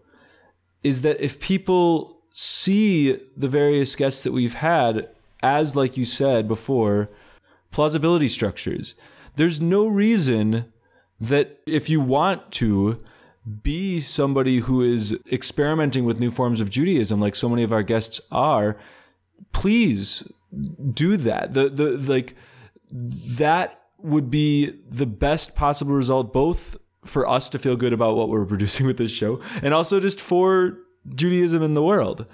[0.83, 5.09] is that if people see the various guests that we've had
[5.41, 7.09] as, like you said before,
[7.71, 8.95] plausibility structures,
[9.35, 10.71] there's no reason
[11.19, 12.97] that if you want to
[13.63, 17.83] be somebody who is experimenting with new forms of Judaism, like so many of our
[17.83, 18.77] guests are,
[19.53, 20.29] please
[20.93, 21.53] do that.
[21.53, 22.35] The the like
[22.91, 28.29] that would be the best possible result, both for us to feel good about what
[28.29, 30.77] we're producing with this show, and also just for
[31.15, 32.25] Judaism in the world.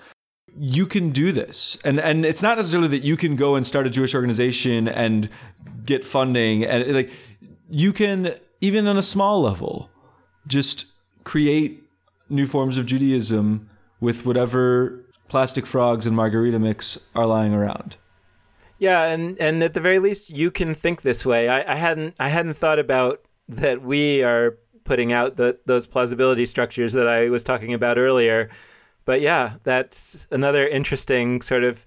[0.56, 3.88] You can do this, and and it's not necessarily that you can go and start
[3.88, 5.30] a Jewish organization and
[5.84, 7.12] get funding, and like
[7.70, 9.90] you can even on a small level,
[10.48, 10.86] just
[11.26, 11.84] create
[12.30, 17.98] new forms of Judaism with whatever plastic frogs and margarita mix are lying around.
[18.80, 21.50] Yeah, and and at the very least, you can think this way.
[21.50, 23.82] I, I hadn't I hadn't thought about that.
[23.82, 28.50] We are putting out the, those plausibility structures that I was talking about earlier.
[29.04, 31.86] but yeah, that's another interesting sort of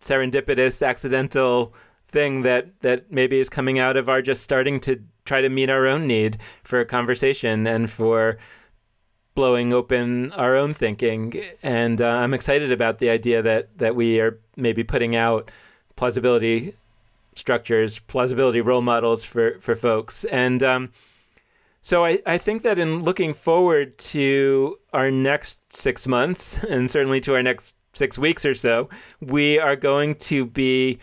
[0.00, 1.72] serendipitous, accidental
[2.10, 5.70] thing that that maybe is coming out of our just starting to try to meet
[5.70, 8.38] our own need for a conversation and for
[9.34, 11.42] blowing open our own thinking.
[11.62, 15.50] And uh, I'm excited about the idea that that we are maybe putting out
[15.96, 16.74] plausibility
[17.34, 20.24] structures, plausibility role models for for folks.
[20.26, 20.90] And um,
[21.80, 27.20] so I, I think that in looking forward to our next six months, and certainly
[27.22, 28.88] to our next six weeks or so,
[29.20, 30.98] we are going to be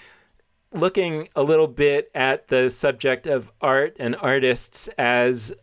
[0.73, 5.53] looking a little bit at the subject of art and artists as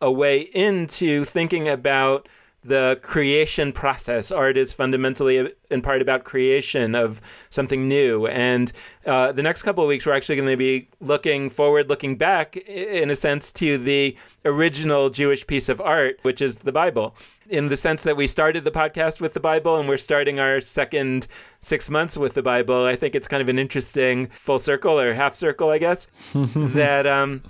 [0.00, 2.28] a way into thinking about
[2.66, 4.30] the creation process.
[4.30, 8.26] Art is fundamentally, in part, about creation of something new.
[8.26, 8.72] And
[9.04, 12.56] uh, the next couple of weeks, we're actually going to be looking forward, looking back,
[12.56, 17.14] in a sense, to the original Jewish piece of art, which is the Bible.
[17.48, 20.60] In the sense that we started the podcast with the Bible and we're starting our
[20.60, 21.28] second
[21.60, 25.14] six months with the Bible, I think it's kind of an interesting full circle or
[25.14, 27.42] half circle, I guess, that um,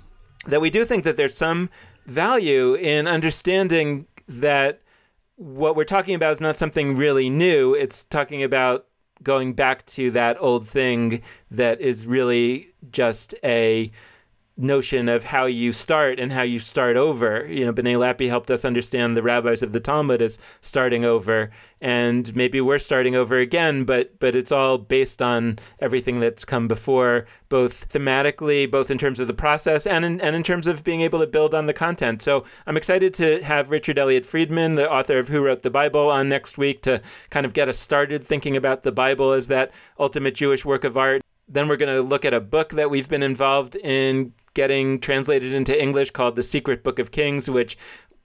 [0.45, 1.69] that we do think that there's some
[2.05, 4.81] value in understanding that
[5.37, 7.73] what we're talking about is not something really new.
[7.73, 8.87] It's talking about
[9.23, 11.21] going back to that old thing
[11.51, 13.91] that is really just a
[14.57, 17.45] notion of how you start and how you start over.
[17.47, 21.51] You know, Benay Lappe helped us understand the rabbis of the Talmud as starting over,
[21.79, 26.67] and maybe we're starting over again, but but it's all based on everything that's come
[26.67, 30.83] before, both thematically, both in terms of the process and in, and in terms of
[30.83, 32.21] being able to build on the content.
[32.21, 36.09] So I'm excited to have Richard Elliott Friedman, the author of Who Wrote the Bible,
[36.09, 39.71] on next week to kind of get us started thinking about the Bible as that
[39.99, 41.21] ultimate Jewish work of art.
[41.47, 45.53] Then we're going to look at a book that we've been involved in getting translated
[45.53, 47.77] into English called The Secret Book of Kings, which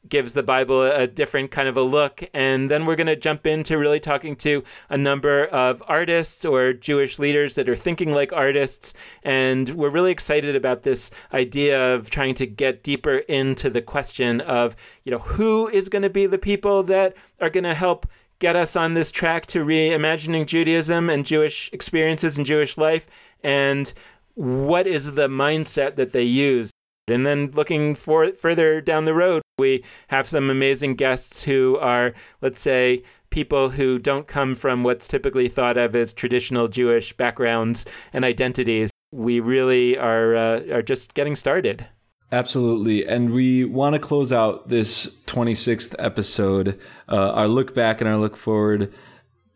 [0.09, 2.24] gives the Bible a different kind of a look.
[2.33, 6.72] And then we're going to jump into really talking to a number of artists or
[6.72, 8.95] Jewish leaders that are thinking like artists.
[9.24, 14.41] And we're really excited about this idea of trying to get deeper into the question
[14.41, 14.74] of,
[15.05, 18.07] you know, who is going to be the people that are going to help
[18.39, 23.07] get us on this track to reimagining Judaism and Jewish experiences and Jewish life.
[23.45, 23.93] And
[24.35, 26.70] what is the mindset that they use?
[27.09, 32.14] And then looking for further down the road, we have some amazing guests who are,
[32.41, 37.85] let's say, people who don't come from what's typically thought of as traditional Jewish backgrounds
[38.12, 38.91] and identities.
[39.11, 41.87] We really are uh, are just getting started.
[42.30, 43.07] Absolutely.
[43.07, 48.16] And we want to close out this 26th episode, uh, our look back and our
[48.16, 48.93] look forward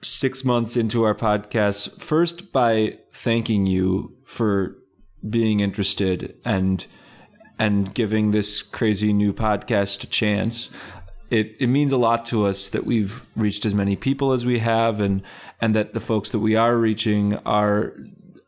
[0.07, 4.77] six months into our podcast, first by thanking you for
[5.29, 6.87] being interested and
[7.59, 10.71] and giving this crazy new podcast a chance.
[11.31, 14.61] It it means a lot to us that we've reached as many people as we
[14.61, 15.23] have and
[15.61, 17.97] and that the folks that we are reaching are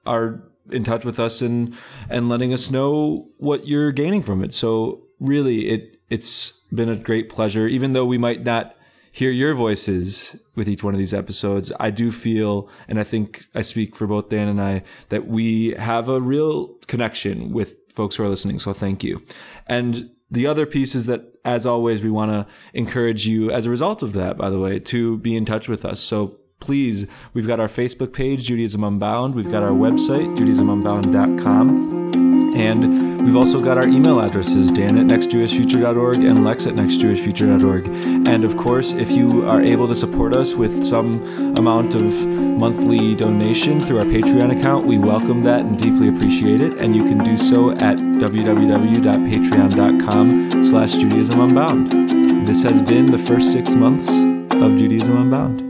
[0.06, 1.74] are in touch with us and
[2.08, 4.52] and letting us know what you're gaining from it.
[4.52, 8.76] So really it it's been a great pleasure even though we might not
[9.18, 11.72] hear your voices with each one of these episodes.
[11.80, 15.70] I do feel, and I think I speak for both Dan and I, that we
[15.70, 18.60] have a real connection with folks who are listening.
[18.60, 19.20] So thank you.
[19.66, 23.70] And the other piece is that, as always, we want to encourage you, as a
[23.70, 25.98] result of that, by the way, to be in touch with us.
[25.98, 29.34] So please, we've got our Facebook page, Judaism Unbound.
[29.34, 32.17] We've got our website, judaismunbound.com.
[32.58, 37.88] And we've also got our email addresses, Dan at nextjewishfuture.org and Lex at nextjewishfuture.org.
[38.26, 41.22] And of course, if you are able to support us with some
[41.56, 46.74] amount of monthly donation through our Patreon account, we welcome that and deeply appreciate it.
[46.78, 52.48] And you can do so at www.patreon.com slash Judaism Unbound.
[52.48, 55.67] This has been the first six months of Judaism Unbound.